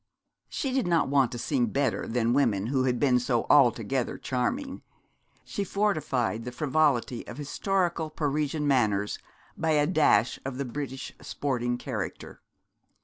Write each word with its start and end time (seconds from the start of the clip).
She 0.49 0.71
did 0.71 0.87
not 0.87 1.09
want 1.09 1.31
to 1.31 1.37
seem 1.37 1.67
better 1.67 2.07
than 2.07 2.33
women 2.33 2.65
who 2.73 2.85
had 2.85 2.99
been 2.99 3.19
so 3.19 3.45
altogether 3.51 4.17
charming. 4.17 4.81
She 5.45 5.63
fortified 5.63 6.43
the 6.43 6.51
frivolity 6.51 7.23
of 7.27 7.37
historical 7.37 8.09
Parisian 8.09 8.67
manners 8.67 9.19
by 9.55 9.73
a 9.73 9.85
dash 9.85 10.39
of 10.43 10.57
the 10.57 10.65
British 10.65 11.13
sporting 11.21 11.77
character. 11.77 12.41